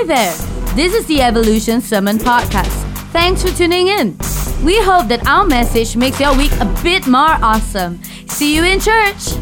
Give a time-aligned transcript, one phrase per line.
[0.00, 0.74] Hi there.
[0.76, 2.72] This is the Evolution Sermon Podcast.
[3.12, 4.16] Thanks for tuning in.
[4.64, 8.02] We hope that our message makes your week a bit more awesome.
[8.26, 9.36] See you in church.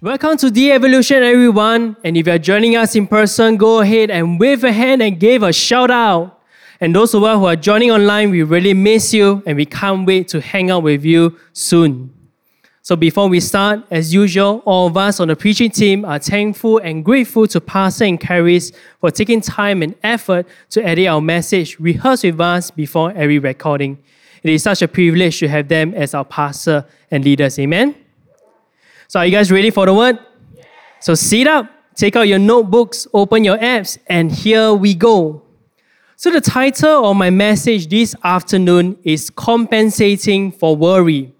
[0.00, 1.96] Welcome to The Evolution, everyone.
[2.04, 5.42] And if you're joining us in person, go ahead and wave a hand and give
[5.42, 6.40] a shout out.
[6.80, 10.06] And those of us who are joining online, we really miss you and we can't
[10.06, 12.14] wait to hang out with you soon.
[12.90, 16.78] So before we start, as usual, all of us on the preaching team are thankful
[16.78, 21.78] and grateful to Pastor and Caris for taking time and effort to edit our message,
[21.78, 23.96] rehearse with us before every recording.
[24.42, 27.60] It is such a privilege to have them as our pastor and leaders.
[27.60, 27.94] Amen.
[29.06, 30.18] So are you guys ready for the word?
[30.98, 35.44] So sit up, take out your notebooks, open your apps, and here we go.
[36.16, 41.32] So the title of my message this afternoon is Compensating for Worry.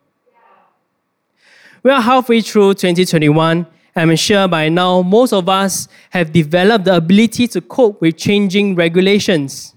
[1.83, 3.67] We are halfway through 2021.
[3.97, 8.75] I'm sure by now most of us have developed the ability to cope with changing
[8.75, 9.75] regulations.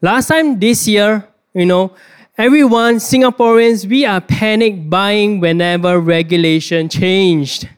[0.00, 1.92] Last time this year, you know,
[2.38, 7.68] everyone, Singaporeans, we are panic buying whenever regulation changed.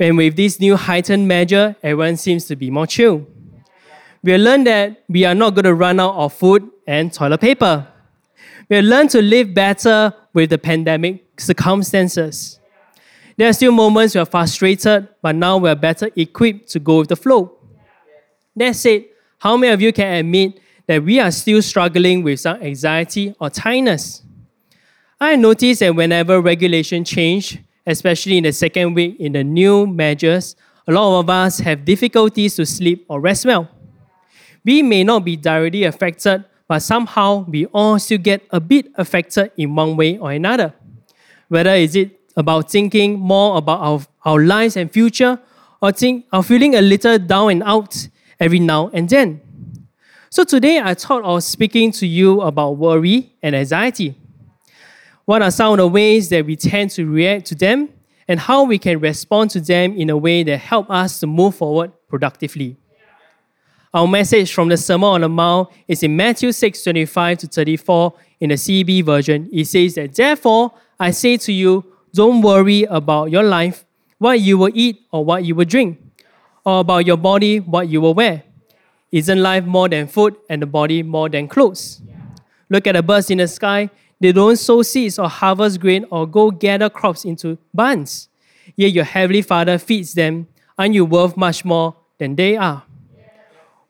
[0.00, 3.24] And with this new heightened measure, everyone seems to be more chill.
[4.24, 7.40] We have learned that we are not going to run out of food and toilet
[7.40, 7.86] paper.
[8.68, 12.58] We have learned to live better with the pandemic circumstances.
[13.36, 16.98] There are still moments we are frustrated, but now we are better equipped to go
[16.98, 17.58] with the flow.
[18.54, 19.06] That said,
[19.38, 23.50] how many of you can admit that we are still struggling with some anxiety or
[23.50, 24.22] tiredness?
[25.20, 30.54] I noticed that whenever regulation change, especially in the second week in the new measures,
[30.86, 33.68] a lot of us have difficulties to sleep or rest well.
[34.64, 39.50] We may not be directly affected, but somehow we all still get a bit affected
[39.56, 40.72] in one way or another.
[41.48, 45.38] Whether is it about thinking more about our, our lives and future,
[45.80, 48.08] or think, or feeling a little down and out
[48.40, 49.40] every now and then.
[50.30, 54.16] So today I thought of speaking to you about worry and anxiety.
[55.24, 57.88] What are some of the ways that we tend to react to them
[58.28, 61.54] and how we can respond to them in a way that help us to move
[61.54, 62.76] forward productively.
[63.92, 68.14] Our message from the Sermon on the Mount is in Matthew 6 25 to 34
[68.40, 69.48] in the CB version.
[69.52, 73.84] It says that, Therefore, I say to you, don't worry about your life,
[74.18, 76.00] what you will eat or what you will drink,
[76.64, 78.44] or about your body, what you will wear.
[79.10, 82.00] Isn't life more than food and the body more than clothes?
[82.70, 83.90] Look at the birds in the sky.
[84.20, 88.28] They don't sow seeds or harvest grain or go gather crops into barns.
[88.76, 90.46] Yet your heavenly Father feeds them.
[90.78, 92.84] Aren't you worth much more than they are?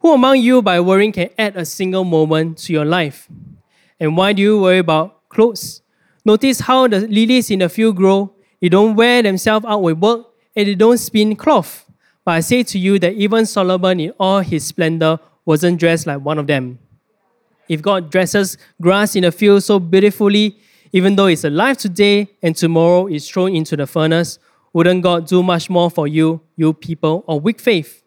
[0.00, 3.28] Who among you, by worrying, can add a single moment to your life?
[4.00, 5.83] And why do you worry about clothes?
[6.24, 8.32] Notice how the lilies in the field grow.
[8.60, 10.26] They don't wear themselves out with work,
[10.56, 11.84] and they don't spin cloth.
[12.24, 16.20] But I say to you that even Solomon in all his splendor wasn't dressed like
[16.20, 16.78] one of them.
[17.68, 20.58] If God dresses grass in the field so beautifully,
[20.92, 24.38] even though it's alive today and tomorrow is thrown into the furnace,
[24.72, 28.02] wouldn't God do much more for you, you people of weak faith?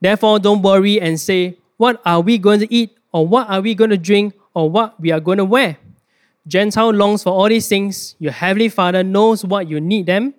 [0.00, 2.96] Therefore, don't worry and say, What are we going to eat?
[3.12, 4.34] Or what are we going to drink?
[4.54, 5.78] Or what we are going to wear?
[6.46, 8.14] Gentile longs for all these things.
[8.18, 10.34] Your heavenly Father knows what you need them.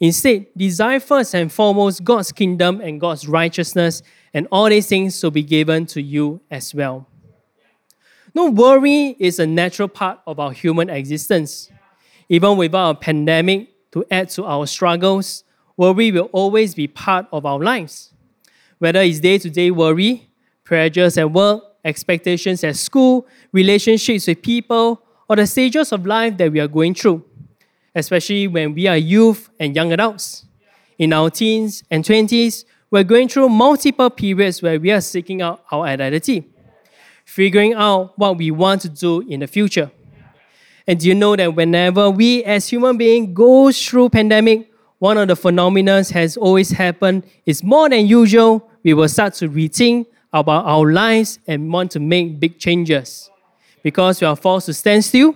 [0.00, 4.02] Instead, desire first and foremost God's kingdom and God's righteousness,
[4.32, 7.08] and all these things will be given to you as well.
[8.34, 11.70] No, worry is a natural part of our human existence.
[12.28, 15.42] Even without a pandemic to add to our struggles,
[15.76, 18.12] worry will always be part of our lives.
[18.78, 20.30] Whether it's day to day worry,
[20.62, 26.50] pressures at work, expectations at school, relationships with people, or the stages of life that
[26.50, 27.22] we are going through,
[27.94, 30.46] especially when we are youth and young adults.
[30.98, 35.62] In our teens and 20s, we're going through multiple periods where we are seeking out
[35.70, 36.44] our identity,
[37.24, 39.90] figuring out what we want to do in the future.
[40.86, 45.28] And do you know that whenever we as human beings go through pandemic, one of
[45.28, 50.64] the phenomena has always happened is more than usual, we will start to rethink about
[50.64, 53.30] our lives and want to make big changes
[53.88, 55.34] because we are forced to stand still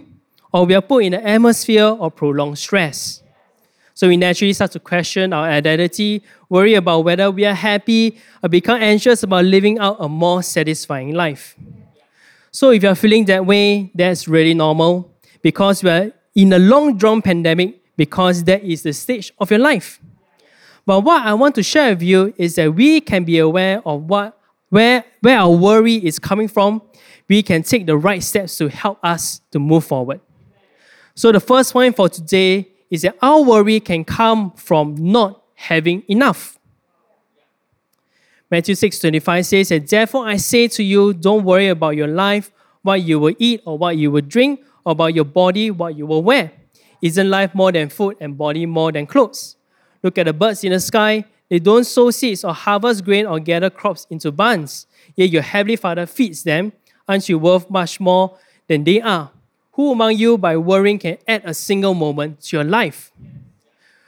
[0.53, 3.23] or we are put in an atmosphere of prolonged stress.
[3.95, 8.51] So we naturally start to question our identity, worry about whether we are happy, or
[8.51, 11.57] become anxious about living out a more satisfying life.
[12.51, 15.11] So if you're feeling that way, that's really normal
[15.41, 19.99] because we're in a long drawn pandemic because that is the stage of your life.
[20.85, 24.03] But what I want to share with you is that we can be aware of
[24.11, 24.39] what
[24.73, 26.81] where, where our worry is coming from
[27.29, 30.21] we can take the right steps to help us to move forward.
[31.15, 36.03] So, the first point for today is that our worry can come from not having
[36.09, 36.59] enough.
[38.51, 42.51] Matthew 6:25 says that therefore I say to you, don't worry about your life,
[42.83, 46.07] what you will eat or what you will drink, or about your body, what you
[46.07, 46.53] will wear.
[47.01, 49.57] Isn't life more than food and body more than clothes?
[50.03, 51.25] Look at the birds in the sky.
[51.53, 54.87] They don't sow seeds or harvest grain or gather crops into barns.
[55.15, 56.73] Yet your heavenly Father feeds them.
[57.07, 58.39] Aren't you worth much more
[58.69, 59.31] than they are?
[59.73, 63.13] Who among you, by worrying, can add a single moment to your life?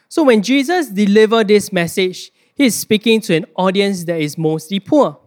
[0.08, 4.80] So when Jesus delivered this message, he is speaking to an audience that is mostly
[4.80, 5.18] poor.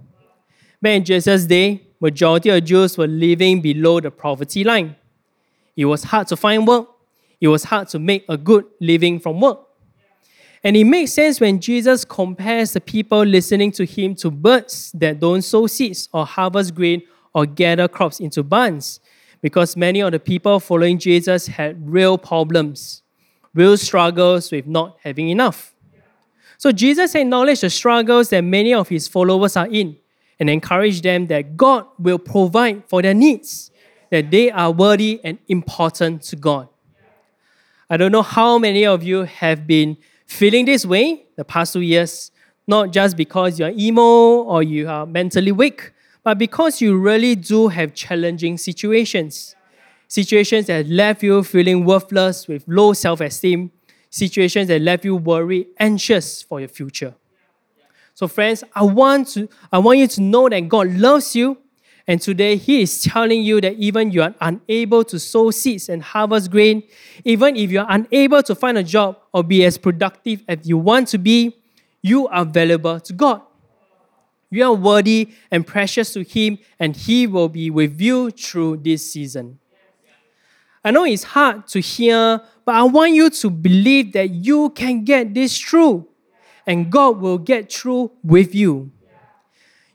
[0.82, 4.96] Back in Jesus' day, majority of Jews were living below the poverty line.
[5.76, 6.88] It was hard to find work.
[7.40, 9.67] It was hard to make a good living from work.
[10.68, 15.18] And it makes sense when Jesus compares the people listening to him to birds that
[15.18, 17.04] don't sow seeds or harvest grain
[17.34, 19.00] or gather crops into barns,
[19.42, 23.02] because many of the people following Jesus had real problems,
[23.54, 25.74] real struggles with not having enough.
[26.58, 29.96] So Jesus acknowledged the struggles that many of his followers are in
[30.38, 33.72] and encouraged them that God will provide for their needs,
[34.12, 36.68] that they are worthy and important to God.
[37.90, 39.96] I don't know how many of you have been
[40.28, 42.32] feeling this way the past two years,
[42.68, 44.02] not just because you're emo
[44.44, 45.94] or you are mentally weak,
[46.24, 49.56] but because you really do have challenging situations.
[50.10, 53.72] Situations that left you feeling worthless with low self esteem,
[54.10, 57.14] situations that left you worried, anxious for your future.
[58.14, 61.58] So, friends, I want, to, I want you to know that God loves you.
[62.08, 66.02] And today, He is telling you that even you are unable to sow seeds and
[66.02, 66.84] harvest grain,
[67.26, 70.78] even if you are unable to find a job or be as productive as you
[70.78, 71.58] want to be,
[72.02, 73.42] you are valuable to God.
[74.50, 79.12] You are worthy and precious to Him, and He will be with you through this
[79.12, 79.60] season.
[80.88, 85.04] I know it's hard to hear, but I want you to believe that you can
[85.04, 86.08] get this through
[86.66, 88.92] and God will get through with you.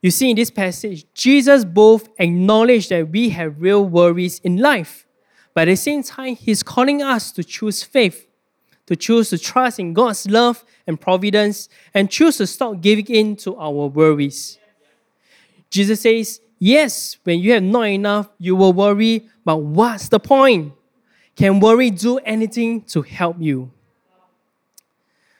[0.03, 5.07] You see, in this passage, Jesus both acknowledged that we have real worries in life,
[5.55, 8.27] but at the same time, He's calling us to choose faith,
[8.87, 13.37] to choose to trust in God's love and providence, and choose to stop giving in
[13.37, 14.59] to our worries.
[15.71, 20.73] Jesus says, Yes, when you have not enough, you will worry, but what's the point?
[21.37, 23.71] Can worry do anything to help you?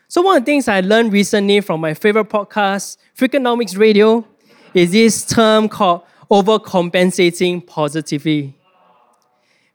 [0.09, 4.27] So, one of the things I learned recently from my favorite podcast, Freakonomics Radio,
[4.75, 8.57] is this term called overcompensating positively.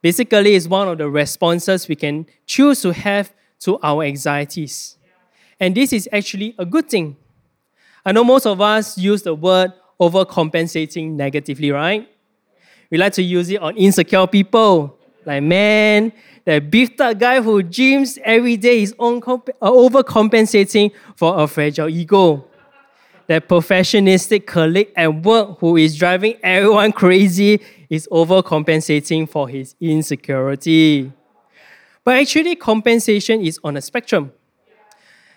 [0.01, 4.97] Basically, it's one of the responses we can choose to have to our anxieties.
[5.59, 7.15] And this is actually a good thing.
[8.05, 12.07] I know most of us use the word overcompensating negatively, right?
[12.89, 14.97] We like to use it on insecure people.
[15.25, 16.13] Like, man,
[16.45, 19.05] that beefed up guy who gyms every day is uh,
[19.61, 22.46] overcompensating for a fragile ego.
[23.27, 31.12] That perfectionistic colleague at work who is driving everyone crazy is overcompensating for his insecurity.
[32.06, 34.31] But actually, compensation is on a spectrum.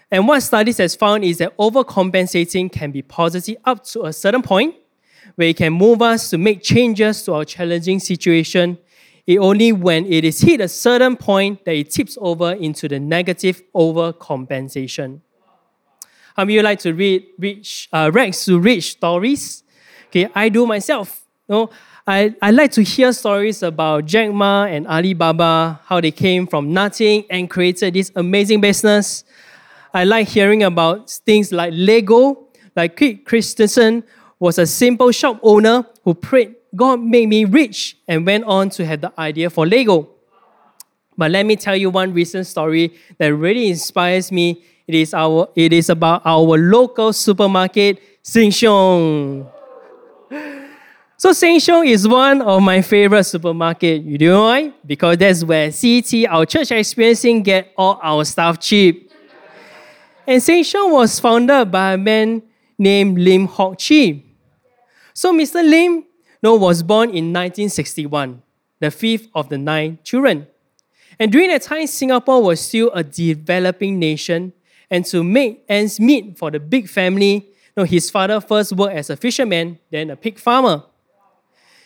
[0.08, 4.42] And what studies has found is that overcompensating can be positive up to a certain
[4.42, 4.76] point,
[5.34, 8.78] where it can move us to make changes to our challenging situation.
[9.26, 13.00] It only when it is hit a certain point that it tips over into the
[13.00, 15.20] negative overcompensation.
[16.40, 19.62] How many you like to read rich, uh, rags to rich stories?
[20.06, 21.20] Okay, I do myself.
[21.46, 21.70] You know,
[22.06, 26.72] I, I like to hear stories about Jack Ma and Alibaba, how they came from
[26.72, 29.22] nothing and created this amazing business.
[29.92, 34.02] I like hearing about things like Lego, like Kirk Christiansen
[34.38, 38.86] was a simple shop owner who prayed, God made me rich, and went on to
[38.86, 40.08] have the idea for Lego.
[41.18, 44.64] But let me tell you one recent story that really inspires me.
[44.90, 49.46] It is, our, it is about our local supermarket, Sheng Siong.
[51.16, 54.02] So Sheng Siong is one of my favorite supermarket.
[54.02, 54.72] You know why?
[54.84, 59.12] Because that's where CT, our church experiencing, get all our stuff cheap.
[60.26, 62.42] And Sheng Siong was founded by a man
[62.76, 64.26] named Lim Hock Chee.
[65.14, 65.62] So Mr.
[65.62, 66.04] Lim
[66.42, 68.42] no, was born in 1961,
[68.80, 70.48] the fifth of the nine children.
[71.20, 74.52] And during that time, Singapore was still a developing nation.
[74.90, 79.10] And to make ends meet for the big family, no, his father first worked as
[79.10, 80.84] a fisherman, then a pig farmer.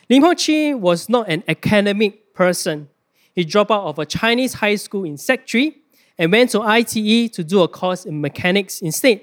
[0.08, 2.88] Lim Hock Chee was not an academic person.
[3.34, 5.76] He dropped out of a Chinese high school in Sec 3
[6.18, 9.20] and went to ITE to do a course in mechanics instead.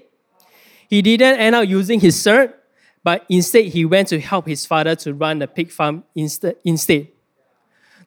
[0.89, 2.53] He didn't end up using his cert,
[3.03, 7.10] but instead he went to help his father to run the pig farm instead.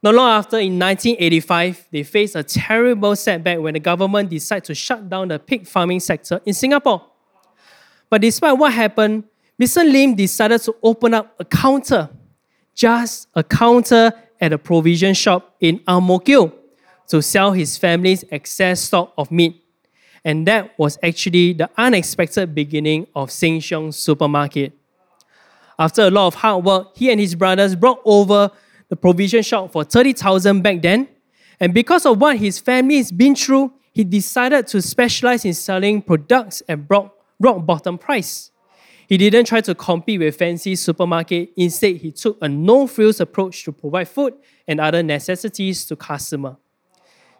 [0.04, 4.74] Not long after, in 1985, they faced a terrible setback when the government decided to
[4.74, 7.06] shut down the pig farming sector in Singapore.
[8.10, 9.24] But despite what happened,
[9.58, 9.82] Mr.
[9.82, 12.10] Lim decided to open up a counter,
[12.74, 16.20] just a counter at a provision shop in Ang
[17.08, 19.64] to sell his family's excess stock of meat.
[20.22, 24.74] And that was actually the unexpected beginning of Sheng Supermarket.
[25.78, 28.50] After a lot of hard work, he and his brothers brought over
[28.88, 31.08] the provision shop for 30,000 back then.
[31.60, 36.02] And because of what his family has been through, he decided to specialize in selling
[36.02, 38.50] products at rock, rock bottom price.
[39.06, 41.50] He didn't try to compete with fancy supermarket.
[41.56, 44.34] Instead, he took a no-frills approach to provide food
[44.66, 46.56] and other necessities to customer.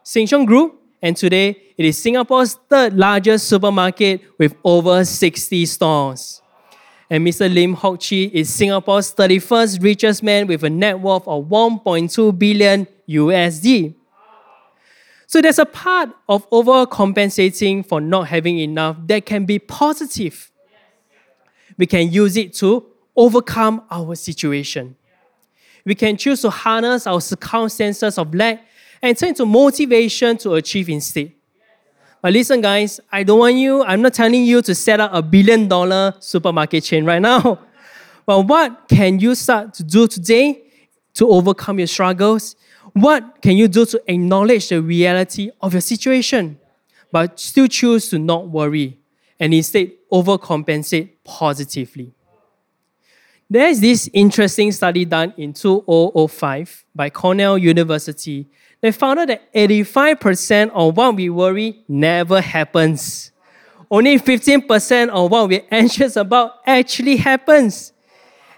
[0.05, 6.43] Sheng grew, and today it is Singapore's third largest supermarket with over 60 stores.
[7.11, 7.53] And Mr.
[7.53, 12.87] Lim Hock Chee is Singapore's 31st richest man with a net worth of 1.2 billion
[13.09, 13.95] USD.
[15.27, 20.51] So there's a part of overcompensating for not having enough that can be positive.
[21.77, 24.97] We can use it to overcome our situation.
[25.85, 28.65] We can choose to harness our circumstances of lack
[29.03, 31.33] and turn to motivation to achieve instead.
[32.25, 35.21] But listen, guys, I don't want you, I'm not telling you to set up a
[35.21, 37.59] billion dollar supermarket chain right now.
[38.25, 40.63] But what can you start to do today
[41.13, 42.57] to overcome your struggles?
[42.95, 46.59] What can you do to acknowledge the reality of your situation,
[47.13, 48.99] but still choose to not worry
[49.39, 52.15] and instead overcompensate positively?
[53.51, 58.47] There's this interesting study done in 2005 by Cornell University
[58.85, 63.33] they found out that 85% of what we worry never happens.
[63.91, 67.95] Only 15% of what we're anxious about actually happens.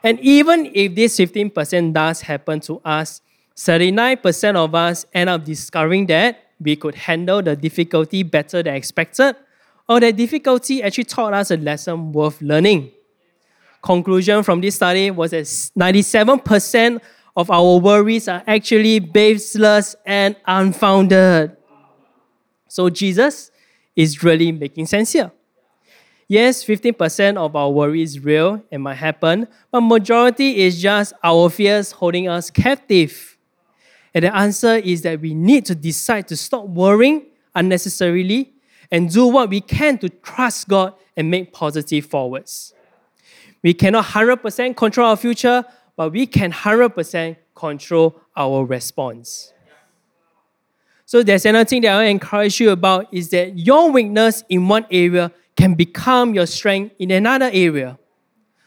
[0.02, 3.20] And even if this 15% does happen to us,
[3.54, 9.36] 39% of us end up discovering that we could handle the difficulty better than expected,
[9.88, 12.90] or that difficulty actually taught us a lesson worth learning.
[13.80, 17.00] Conclusion from this study was that 97%
[17.36, 21.56] of our worries are actually baseless and unfounded.
[22.68, 23.50] So Jesus
[23.94, 25.30] is really making sense here.
[26.28, 31.48] Yes, 15% of our worry is real and might happen, but majority is just our
[31.48, 33.38] fears holding us captive.
[34.12, 38.54] And the answer is that we need to decide to stop worrying unnecessarily
[38.90, 42.74] and do what we can to trust God and make positive forwards.
[43.62, 45.64] We cannot 100% control our future,
[45.96, 49.52] but we can 100% control our response.
[51.06, 54.86] So there's another thing that I encourage you about is that your weakness in one
[54.90, 57.98] area can become your strength in another area.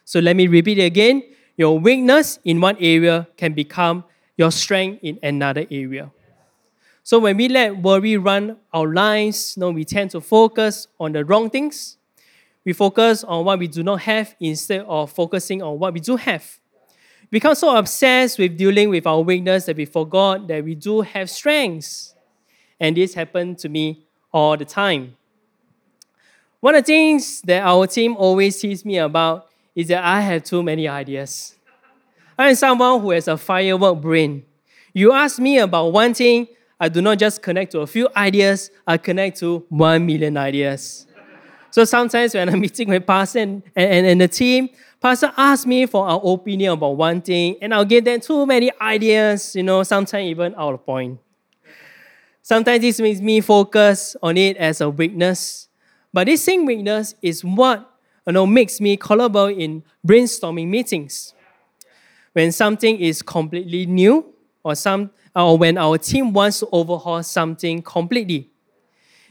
[0.06, 1.24] So let me repeat it again.
[1.56, 4.06] Your weakness in one area can become
[4.38, 6.12] your strength in another area.
[7.04, 11.12] So when we let worry run our lives, you know, we tend to focus on
[11.12, 11.98] the wrong things.
[12.64, 16.16] We focus on what we do not have instead of focusing on what we do
[16.16, 16.59] have
[17.30, 21.30] become so obsessed with dealing with our weakness that we forgot that we do have
[21.30, 22.16] strengths.
[22.80, 25.16] And this happened to me all the time.
[26.60, 30.44] One of the things that our team always teases me about is that I have
[30.44, 31.56] too many ideas.
[32.38, 34.44] I am someone who has a firework brain.
[34.94, 36.48] You ask me about one thing,
[36.80, 41.06] I do not just connect to a few ideas, I connect to one million ideas.
[41.72, 44.70] So sometimes when I'm meeting with Pastor and, and, and the team,
[45.02, 48.70] Pastor asks me for our opinion about one thing, and I'll give them too many
[48.82, 51.20] ideas, you know, sometimes even out of point.
[52.42, 55.70] Sometimes this makes me focus on it as a weakness.
[56.12, 57.90] But this same weakness is what
[58.28, 61.34] you know, makes me callable in brainstorming meetings.
[62.34, 67.82] When something is completely new, or, some, or when our team wants to overhaul something
[67.82, 68.50] completely.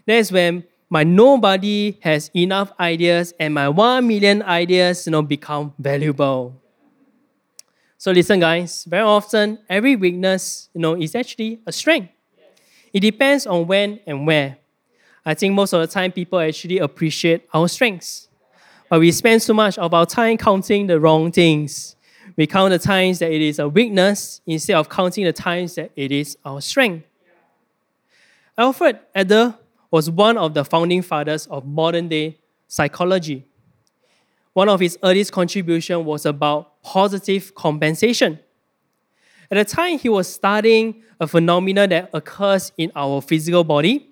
[0.06, 5.74] That's when my nobody has enough ideas and my 1 million ideas you know become
[5.78, 6.54] valuable.
[7.98, 12.10] So listen guys very often every weakness you know is actually a strength.
[12.92, 14.56] It depends on when and where.
[15.24, 18.28] I think most of the time people actually appreciate our strengths.
[18.88, 21.96] But we spend so much of our time counting the wrong things.
[22.36, 25.90] We count the times that it is a weakness instead of counting the times that
[25.96, 27.04] it is our strength.
[28.56, 29.54] Alfred Adler
[29.90, 33.44] was one of the founding fathers of modern day psychology.
[34.52, 38.38] One of his earliest contributions was about positive compensation.
[39.50, 44.10] At the time, he was studying a phenomenon that occurs in our physical body,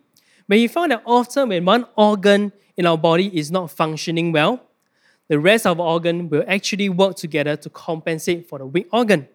[0.48, 4.62] but he found that often when one organ in our body is not functioning well,
[5.28, 9.28] the rest of the organ will actually work together to compensate for the weak organ.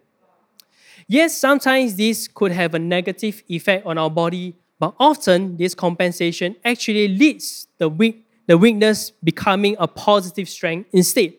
[1.07, 6.55] Yes, sometimes this could have a negative effect on our body, but often this compensation
[6.65, 11.35] actually leads the weak, the weakness becoming a positive strength instead.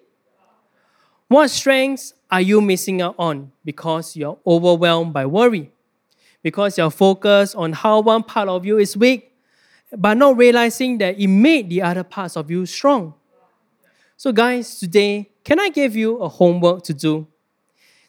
[1.26, 5.72] What strengths are you missing out on because you're overwhelmed by worry?
[6.40, 9.32] Because you're focused on how one part of you is weak,
[9.90, 13.12] but not realizing that it made the other parts of you strong.
[14.16, 17.26] So, guys, today, can I give you a homework to do?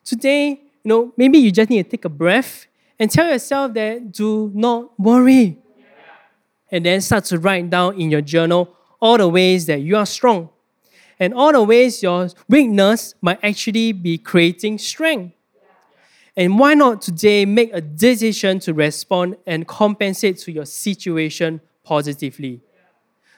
[0.03, 2.67] Today, you know, maybe you just need to take a breath
[2.99, 5.57] and tell yourself that do not worry.
[6.71, 10.05] And then start to write down in your journal all the ways that you are
[10.05, 10.49] strong
[11.19, 15.35] and all the ways your weakness might actually be creating strength.
[16.35, 22.61] And why not today make a decision to respond and compensate to your situation positively?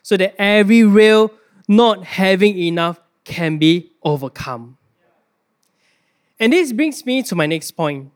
[0.02, 1.32] So that every real
[1.68, 4.78] not having enough can be overcome.
[6.40, 8.12] And this brings me to my next point.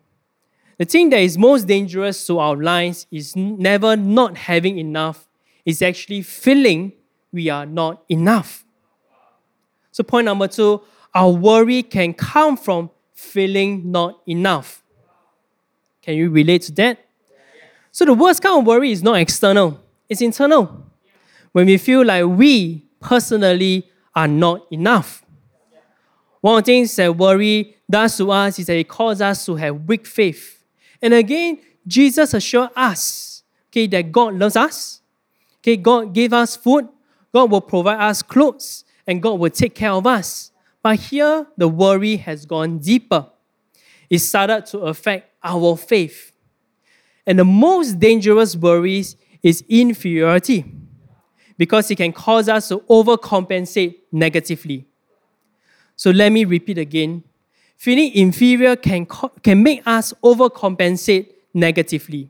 [0.79, 5.27] The thing that is most dangerous to our lives is never not having enough,
[5.65, 6.93] is actually feeling
[7.33, 8.63] we are not enough.
[9.91, 10.81] So, point number two
[11.13, 14.81] our worry can come from feeling not enough.
[16.01, 17.05] Can you relate to that?
[17.91, 20.85] So, the worst kind of worry is not external, it's internal.
[21.51, 25.25] When we feel like we personally are not enough.
[26.39, 29.55] One of the things that worry does to us is that it causes us to
[29.55, 30.58] have weak faith.
[31.01, 33.29] And again, Jesus assured us
[33.69, 35.01] okay, that God loves us.
[35.61, 36.87] Okay, God gave us food.
[37.33, 38.85] God will provide us clothes.
[39.05, 40.51] And God will take care of us.
[40.81, 43.27] But here, the worry has gone deeper.
[44.09, 46.31] It started to affect our faith.
[47.25, 50.65] And the most dangerous worries is inferiority
[51.57, 54.87] because it can cause us to overcompensate negatively.
[55.95, 57.23] So let me repeat again.
[57.79, 59.05] Feeling inferior can,
[59.41, 62.29] can make us overcompensate negatively.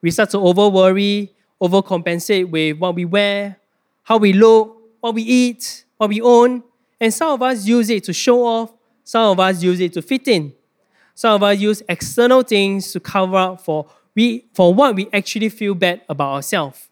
[0.00, 3.56] We start to over worry, overcompensate with what we wear,
[4.04, 6.62] how we look, what we eat, what we own,
[7.00, 10.02] and some of us use it to show off, some of us use it to
[10.02, 10.52] fit in.
[11.16, 15.48] Some of us use external things to cover up for, we, for what we actually
[15.48, 16.88] feel bad about ourselves.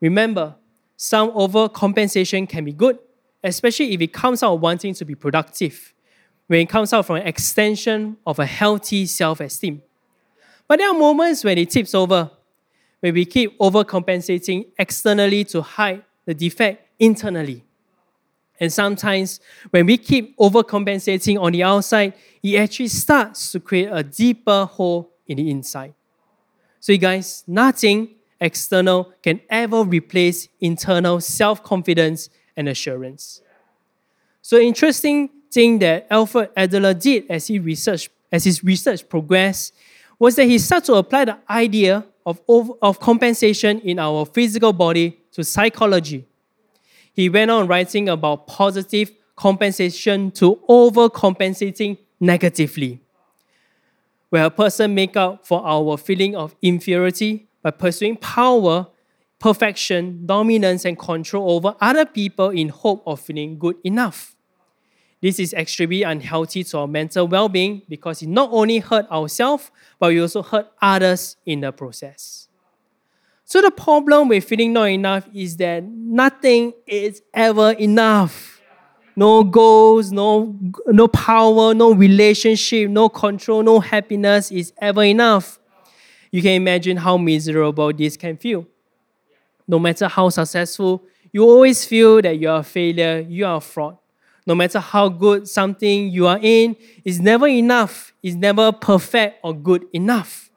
[0.00, 0.54] Remember,
[0.96, 2.98] some overcompensation can be good,
[3.42, 5.93] especially if it comes out wanting to be productive,
[6.46, 9.82] when it comes out from an extension of a healthy self esteem.
[10.66, 12.30] But there are moments when it tips over,
[13.00, 17.64] when we keep overcompensating externally to hide the defect internally.
[18.60, 24.02] And sometimes when we keep overcompensating on the outside, it actually starts to create a
[24.02, 25.94] deeper hole in the inside.
[26.80, 33.40] So, you guys, nothing external can ever replace internal self confidence and assurance.
[34.42, 39.72] So, interesting thing that Alfred Adler did as he researched, as his research progressed,
[40.18, 42.40] was that he started to apply the idea of,
[42.82, 46.26] of compensation in our physical body to psychology.
[47.12, 53.00] He went on writing about positive compensation to overcompensating negatively,
[54.30, 58.86] where a person make up for our feeling of inferiority by pursuing power,
[59.38, 64.33] perfection, dominance, and control over other people in hope of feeling good enough.
[65.24, 69.70] This is extremely unhealthy to our mental well being because it not only hurt ourselves,
[69.98, 72.48] but we also hurt others in the process.
[73.46, 78.60] So, the problem with feeling not enough is that nothing is ever enough.
[79.16, 80.54] No goals, no,
[80.88, 85.58] no power, no relationship, no control, no happiness is ever enough
[86.34, 88.66] you can imagine how miserable this can feel.
[89.68, 93.60] No matter how successful, you always feel that you are a failure, you are a
[93.60, 93.96] fraud.
[94.46, 99.54] No matter how good something you are in, it's never enough, it's never perfect or
[99.54, 100.50] good enough.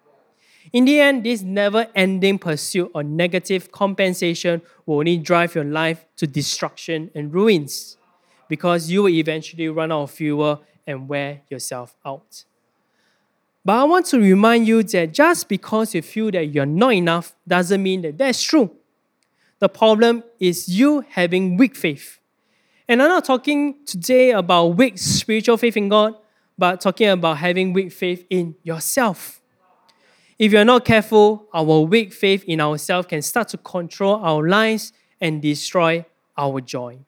[0.74, 6.06] In the end, this never ending pursuit of negative compensation will only drive your life
[6.18, 7.98] to destruction and ruins
[8.50, 12.44] because you will eventually run out of fuel and wear yourself out.
[13.64, 17.36] But I want to remind you that just because you feel that you're not enough
[17.48, 18.72] doesn't mean that that's true.
[19.60, 22.17] The problem is you having weak faith.
[22.90, 26.16] And I'm not talking today about weak spiritual faith in God,
[26.58, 29.42] but talking about having weak faith in yourself.
[30.40, 34.94] If you're not careful, our weak faith in ourselves can start to control our lives
[35.20, 36.06] and destroy
[36.38, 37.00] our joy.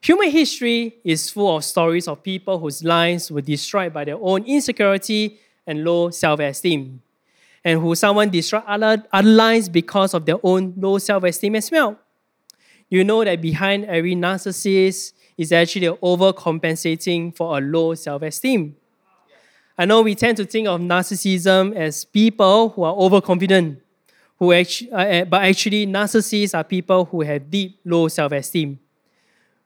[0.00, 4.44] Human history is full of stories of people whose lives were destroyed by their own
[4.44, 7.00] insecurity and low self esteem,
[7.64, 11.70] and who someone destroyed other, other lives because of their own low self esteem as
[11.70, 11.98] well.
[12.88, 18.76] You know that behind every narcissist is actually overcompensating for a low self esteem.
[19.78, 23.82] I know we tend to think of narcissism as people who are overconfident,
[24.38, 28.78] who actually, uh, but actually, narcissists are people who have deep low self esteem.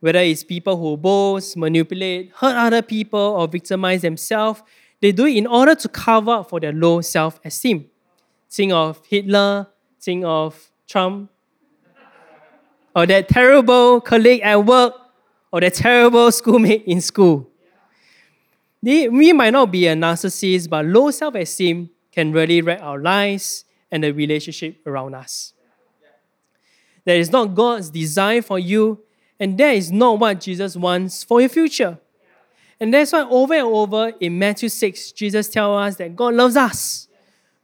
[0.00, 4.62] Whether it's people who boast, manipulate, hurt other people, or victimize themselves,
[5.00, 7.86] they do it in order to cover up for their low self esteem.
[8.50, 9.68] Think of Hitler,
[10.00, 11.30] think of Trump,
[12.94, 14.94] or that terrible colleague at work,
[15.52, 17.48] or that terrible schoolmate in school.
[18.82, 23.64] We might not be a narcissist, but low self esteem can really wreck our lives
[23.90, 25.52] and the relationship around us.
[27.04, 29.00] That is not God's design for you,
[29.38, 31.98] and that is not what Jesus wants for your future.
[32.78, 36.56] And that's why over and over in Matthew 6, Jesus tells us that God loves
[36.56, 37.08] us.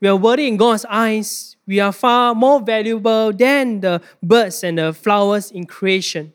[0.01, 1.57] We are worthy in God's eyes.
[1.67, 6.33] We are far more valuable than the birds and the flowers in creation.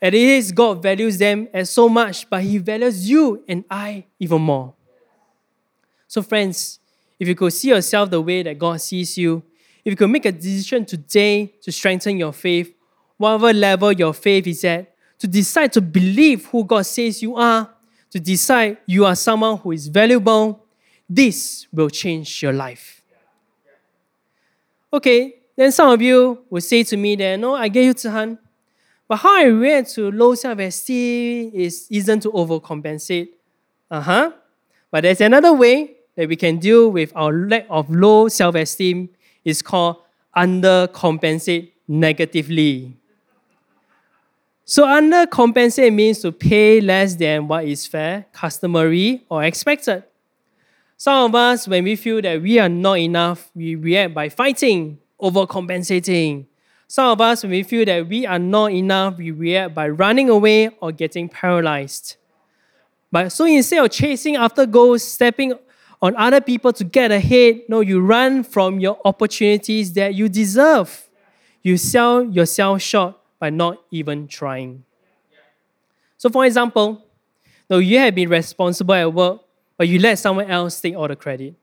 [0.00, 4.04] And it is God values them as so much, but He values you and I
[4.18, 4.74] even more.
[6.08, 6.80] So, friends,
[7.18, 9.42] if you could see yourself the way that God sees you,
[9.84, 12.74] if you could make a decision today to strengthen your faith,
[13.16, 17.70] whatever level your faith is at, to decide to believe who God says you are,
[18.10, 20.63] to decide you are someone who is valuable,
[21.08, 23.02] this will change your life.
[24.92, 28.38] Okay, then some of you will say to me that, no, I get you, Zhihan.
[29.06, 33.28] But how I react to low self-esteem is isn't to overcompensate.
[33.90, 34.32] Uh-huh.
[34.90, 39.10] But there's another way that we can deal with our lack of low self-esteem.
[39.44, 39.96] It's called
[40.34, 42.96] undercompensate negatively.
[44.64, 50.04] So undercompensate means to pay less than what is fair, customary, or expected.
[50.96, 54.98] Some of us, when we feel that we are not enough, we react by fighting,
[55.20, 56.46] overcompensating,
[56.86, 60.28] some of us, when we feel that we are not enough, we react by running
[60.28, 62.16] away or getting paralyzed.
[63.10, 65.54] But so instead of chasing after goals, stepping
[66.02, 71.08] on other people to get ahead, no, you run from your opportunities that you deserve.
[71.62, 74.84] You sell yourself short by not even trying.
[76.16, 77.02] So, for example,
[77.68, 79.40] no, you have been responsible at work,
[79.76, 81.54] but you let someone else take all the credit.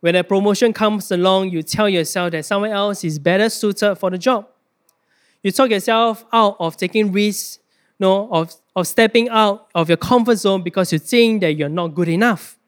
[0.00, 4.10] When a promotion comes along, you tell yourself that someone else is better suited for
[4.10, 4.48] the job.
[5.42, 7.60] You talk yourself out of taking risks,
[7.98, 11.94] no, of, of stepping out of your comfort zone because you think that you're not
[11.94, 12.58] good enough.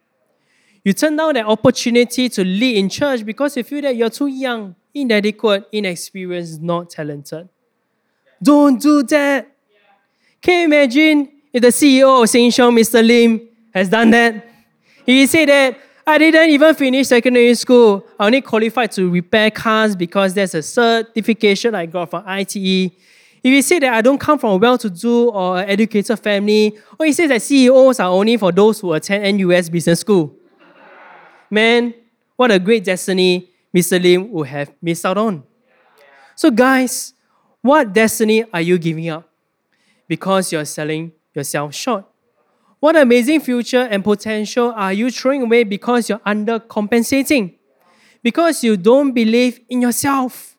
[0.85, 4.27] You turn down that opportunity to lead in church because you feel that you're too
[4.27, 7.49] young, inadequate, inexperienced, not talented.
[8.43, 9.51] Don't do that.
[10.41, 13.05] Can you imagine if the CEO of Siong, Mr.
[13.05, 14.54] Lim, has done that?
[15.07, 18.07] He said that I didn't even finish secondary school.
[18.19, 22.57] I only qualified to repair cars because there's a certification I got from ITE.
[22.57, 27.13] If you say that I don't come from a well-to-do or educated family, or he
[27.13, 30.35] says that CEOs are only for those who attend NUS business school.
[31.51, 31.93] Man,
[32.37, 34.03] what a great destiny Mr.
[34.03, 35.43] Lim would have missed out on.
[36.37, 37.13] So guys,
[37.61, 39.29] what destiny are you giving up?
[40.09, 42.07] Because you're selling yourself short.
[42.85, 47.55] What amazing future and potential are you throwing away because you're undercompensating?
[48.23, 50.59] Because you don't believe in yourself.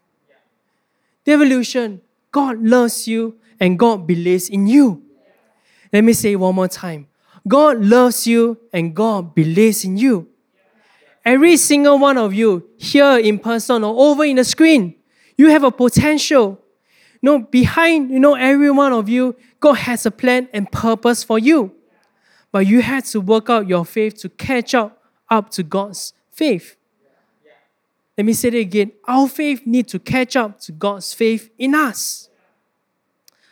[1.24, 5.04] The Evolution, God loves you and God believes in you.
[5.94, 7.06] Let me say one more time.
[7.48, 10.28] God loves you and God believes in you.
[11.24, 14.96] Every single one of you here in person or over in the screen,
[15.38, 16.60] you have a potential.
[17.22, 21.24] You know, behind, you know, every one of you, God has a plan and purpose
[21.24, 21.75] for you
[22.56, 26.78] but you had to work out your faith to catch up up to God's faith.
[28.18, 28.94] Let me say it again.
[29.06, 32.30] Our faith need to catch up to God's faith in us.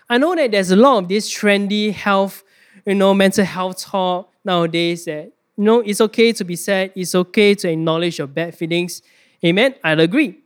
[0.09, 2.45] I know that there's a lot of this trendy health,
[2.85, 7.13] you know, mental health talk nowadays that, you know, it's okay to be sad, it's
[7.13, 9.01] okay to acknowledge your bad feelings.
[9.43, 9.75] Amen.
[9.83, 10.39] I'll agree.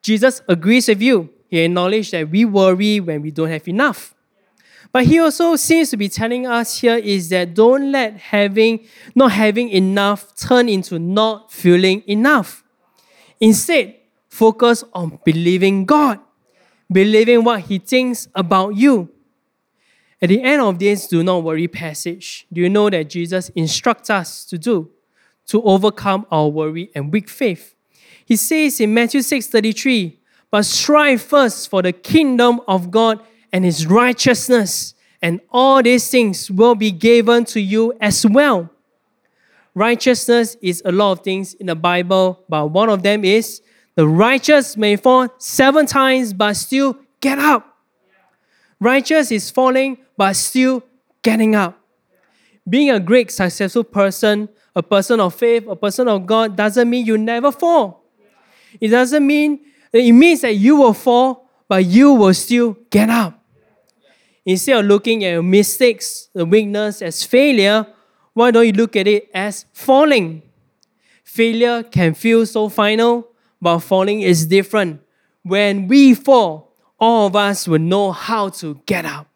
[0.00, 1.28] Jesus agrees with you.
[1.50, 4.14] He acknowledged that we worry when we don't have enough.
[4.92, 9.32] But he also seems to be telling us here is that don't let having not
[9.32, 12.62] having enough turn into not feeling enough.
[13.40, 13.96] Instead,
[14.28, 16.20] focus on believing God,
[16.92, 19.08] believing what he thinks about you.
[20.20, 24.10] At the end of this do not worry passage, do you know that Jesus instructs
[24.10, 24.90] us to do
[25.46, 27.74] to overcome our worry and weak faith?
[28.26, 30.18] He says in Matthew 6:33,
[30.50, 33.20] but strive first for the kingdom of God
[33.52, 38.70] and his righteousness, and all these things will be given to you as well.
[39.74, 43.62] Righteousness is a lot of things in the Bible, but one of them is
[43.94, 47.78] the righteous may fall seven times but still get up.
[48.80, 50.82] Righteous is falling but still
[51.22, 51.78] getting up.
[52.68, 57.06] Being a great, successful person, a person of faith, a person of God, doesn't mean
[57.06, 58.04] you never fall.
[58.80, 59.60] It doesn't mean,
[59.92, 63.41] it means that you will fall, but you will still get up.
[64.44, 67.86] Instead of looking at your mistakes, the weakness as failure,
[68.32, 70.42] why don't you look at it as falling?
[71.22, 73.28] Failure can feel so final,
[73.60, 75.00] but falling is different.
[75.42, 79.28] When we fall, all of us will know how to get up.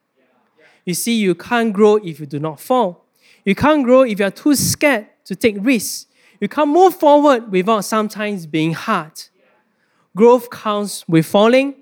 [0.84, 3.06] You see, you can't grow if you do not fall.
[3.44, 6.06] You can't grow if you are too scared to take risks.
[6.40, 9.12] You can't move forward without sometimes being hard.
[10.14, 11.74] Growth comes with falling,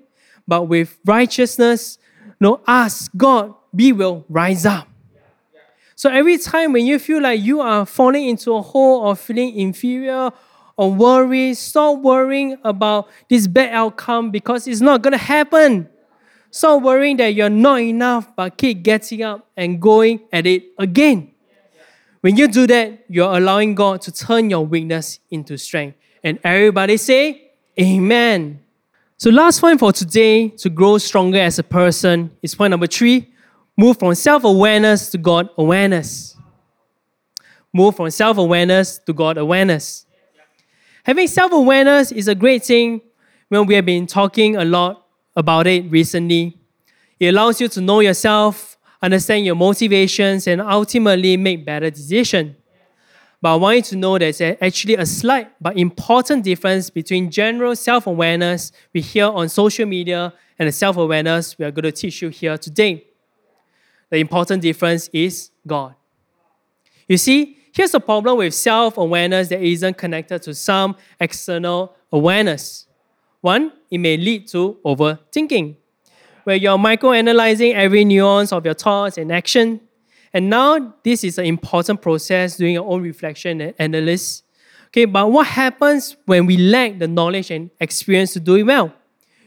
[0.47, 1.97] but with righteousness,
[2.39, 4.87] no, ask God, we will rise up.
[5.95, 9.55] So every time when you feel like you are falling into a hole or feeling
[9.55, 10.31] inferior
[10.75, 15.89] or worried, stop worrying about this bad outcome because it's not going to happen.
[16.51, 21.31] Stop worrying that you're not enough, but keep getting up and going at it again.
[22.19, 25.97] When you do that, you're allowing God to turn your weakness into strength.
[26.23, 28.64] And everybody say, Amen.
[29.17, 33.31] So, last point for today to grow stronger as a person is point number three
[33.77, 36.35] move from self awareness to God awareness.
[37.73, 40.05] Move from self awareness to God awareness.
[41.03, 42.99] Having self awareness is a great thing
[43.47, 46.57] when we have been talking a lot about it recently.
[47.17, 52.57] It allows you to know yourself, understand your motivations, and ultimately make better decisions.
[53.45, 57.75] But I want you to know there's actually a slight but important difference between general
[57.75, 61.91] self awareness we hear on social media and the self awareness we are going to
[61.91, 63.05] teach you here today.
[64.09, 65.93] The important difference is God.
[67.07, 72.87] You see, here's the problem with self awareness that isn't connected to some external awareness.
[73.41, 75.75] One, it may lead to overthinking
[76.45, 79.81] where you're microanalyzing every nuance of your thoughts and action.
[80.35, 84.43] And now this is an important process doing your own reflection and analysis.
[84.87, 88.93] Okay, but what happens when we lack the knowledge and experience to do it well?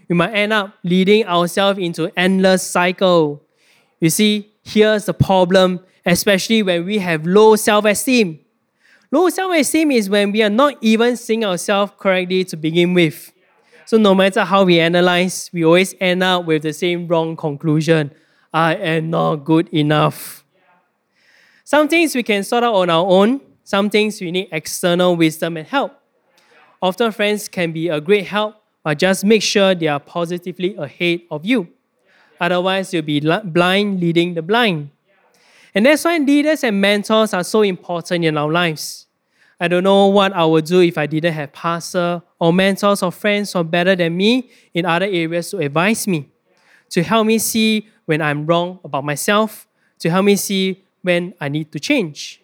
[0.08, 3.44] We might end up leading ourselves into endless cycle.
[4.00, 8.40] You see, here's the problem, especially when we have low self-esteem.
[9.10, 13.30] Low self-esteem is when we are not even seeing ourselves correctly to begin with.
[13.84, 18.10] So no matter how we analyze, we always end up with the same wrong conclusion.
[18.54, 20.37] I am not good enough.
[21.68, 23.42] Some things we can sort out on our own.
[23.62, 25.92] Some things we need external wisdom and help.
[26.80, 31.20] Often friends can be a great help, but just make sure they are positively ahead
[31.30, 31.68] of you.
[32.40, 34.88] Otherwise, you'll be blind leading the blind.
[35.74, 39.06] And that's why leaders and mentors are so important in our lives.
[39.60, 43.12] I don't know what I would do if I didn't have pastor or mentors or
[43.12, 46.30] friends who are better than me in other areas to advise me,
[46.88, 51.48] to help me see when I'm wrong about myself, to help me see when I
[51.48, 52.40] need to change.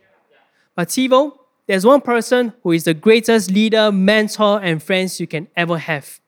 [0.75, 1.37] But TiVo,
[1.67, 6.21] there's one person who is the greatest leader, mentor, and friends you can ever have.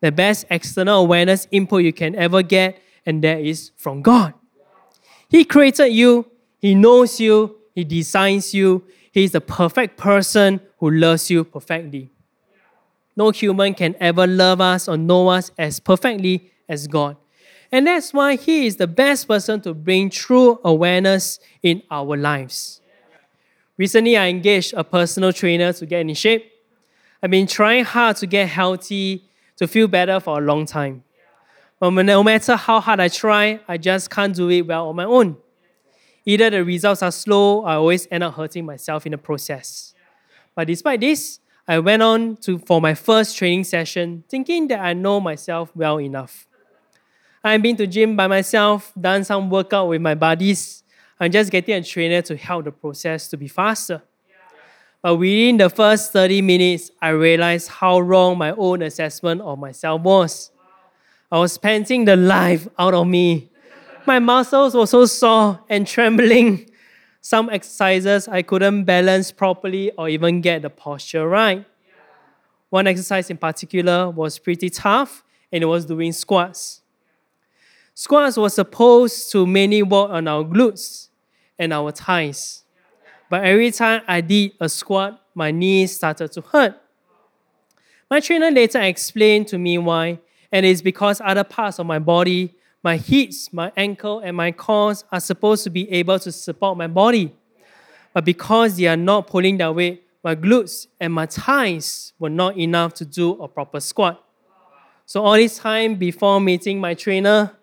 [0.00, 4.34] The best external awareness input you can ever get, and that is from God.
[5.28, 10.90] He created you, He knows you, He designs you, he is the perfect person who
[10.90, 12.10] loves you perfectly.
[13.16, 17.16] No human can ever love us or know us as perfectly as God.
[17.72, 22.80] And that's why He is the best person to bring true awareness in our lives.
[23.76, 26.50] Recently, I engaged a personal trainer to get in shape.
[27.22, 29.24] I've been trying hard to get healthy,
[29.56, 31.04] to feel better for a long time.
[31.78, 35.04] But no matter how hard I try, I just can't do it well on my
[35.04, 35.36] own.
[36.26, 39.94] Either the results are slow, I always end up hurting myself in the process.
[40.54, 44.92] But despite this, I went on to for my first training session thinking that I
[44.92, 46.46] know myself well enough.
[47.42, 50.82] I've been to gym by myself, done some workout with my buddies.
[51.18, 54.02] I'm just getting a trainer to help the process to be faster.
[55.02, 60.02] But within the first 30 minutes, I realized how wrong my own assessment of myself
[60.02, 60.50] was.
[61.32, 63.50] I was panting the life out of me
[64.06, 66.68] my muscles were so sore and trembling.
[67.20, 71.64] Some exercises I couldn't balance properly or even get the posture right.
[72.70, 75.22] One exercise in particular was pretty tough,
[75.52, 76.79] and it was doing squats.
[78.00, 81.08] Squats was supposed to mainly work on our glutes
[81.58, 82.64] and our thighs.
[83.28, 86.80] But every time I did a squat, my knees started to hurt.
[88.10, 90.18] My trainer later explained to me why,
[90.50, 95.04] and it's because other parts of my body my hips, my ankle, and my cores
[95.12, 97.36] are supposed to be able to support my body.
[98.14, 102.56] But because they are not pulling their weight, my glutes and my thighs were not
[102.56, 104.24] enough to do a proper squat.
[105.04, 107.58] So all this time before meeting my trainer,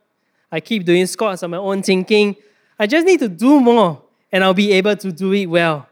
[0.51, 2.35] I keep doing squats on my own thinking,
[2.79, 5.87] I just need to do more and I'll be able to do it well.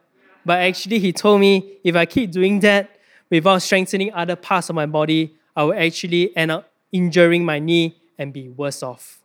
[0.46, 2.98] But actually, he told me if I keep doing that
[3.30, 7.98] without strengthening other parts of my body, I will actually end up injuring my knee
[8.18, 9.22] and be worse off.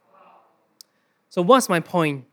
[1.29, 2.25] So, what's my point?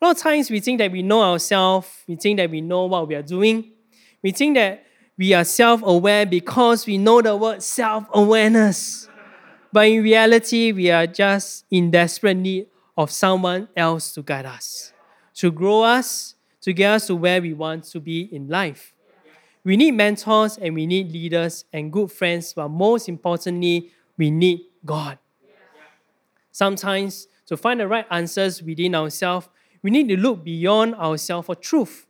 [0.00, 2.86] A lot of times we think that we know ourselves, we think that we know
[2.86, 3.70] what we are doing,
[4.22, 4.84] we think that
[5.18, 9.09] we are self aware because we know the word self awareness.
[9.72, 14.92] But in reality, we are just in desperate need of someone else to guide us,
[15.34, 18.92] to grow us, to get us to where we want to be in life.
[19.62, 24.60] We need mentors and we need leaders and good friends, but most importantly, we need
[24.84, 25.18] God.
[26.50, 29.48] Sometimes, to find the right answers within ourselves,
[29.82, 32.06] we need to look beyond ourselves for truth.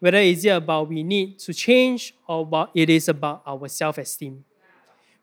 [0.00, 4.44] Whether is it about we need to change or what it is about our self-esteem.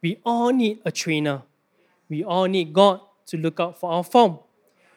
[0.02, 1.44] We all need a trainer.
[2.10, 4.40] We all need God to look out for our form.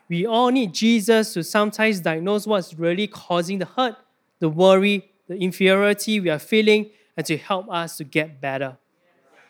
[0.09, 3.97] We all need Jesus to sometimes diagnose what's really causing the hurt,
[4.41, 8.79] the worry, the inferiority we are feeling, and to help us to get better.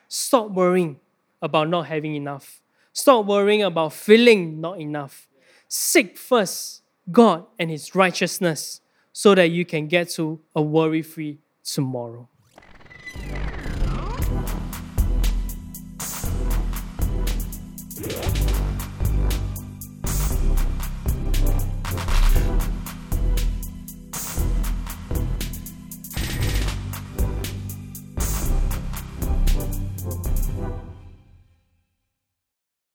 [0.09, 1.01] Stop worrying
[1.41, 2.61] about not having enough.
[2.93, 5.29] Stop worrying about feeling not enough.
[5.69, 8.81] Seek first God and His righteousness
[9.13, 12.29] so that you can get to a worry free tomorrow.